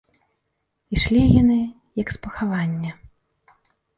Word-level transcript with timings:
Ішлі 0.99 1.19
яны, 1.41 1.57
як 2.01 2.07
з 2.15 2.21
пахавання. 2.23 2.91